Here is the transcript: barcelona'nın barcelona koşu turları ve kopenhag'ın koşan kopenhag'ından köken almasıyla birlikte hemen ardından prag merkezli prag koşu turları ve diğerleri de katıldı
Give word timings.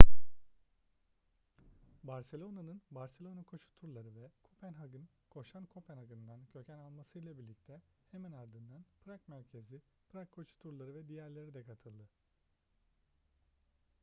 barcelona'nın 2.03 2.81
barcelona 2.91 3.43
koşu 3.43 3.67
turları 3.81 4.15
ve 4.15 4.31
kopenhag'ın 4.43 5.09
koşan 5.29 5.65
kopenhag'ından 5.65 6.39
köken 6.53 6.77
almasıyla 6.77 7.37
birlikte 7.37 7.81
hemen 8.11 8.31
ardından 8.31 8.85
prag 9.05 9.19
merkezli 9.27 9.81
prag 10.09 10.29
koşu 10.29 10.57
turları 10.59 10.95
ve 10.95 11.07
diğerleri 11.07 11.53
de 11.53 11.63
katıldı 11.63 12.09